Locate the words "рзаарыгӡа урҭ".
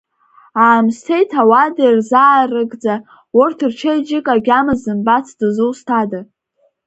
1.95-3.59